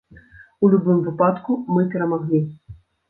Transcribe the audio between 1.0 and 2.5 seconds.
выпадку мы перамаглі!